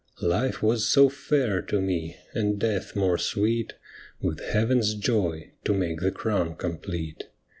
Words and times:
Life 0.23 0.63
was 0.63 0.89
so 0.89 1.09
fair 1.09 1.61
to 1.61 1.79
mc, 1.79 2.15
and 2.33 2.57
death 2.57 2.95
more 2.95 3.19
sweet 3.19 3.73
With 4.19 4.39
Heaven's 4.39 4.95
joy, 4.95 5.51
to 5.65 5.75
make 5.75 5.99
the 5.99 6.09
crown 6.09 6.55
complete. 6.55 7.25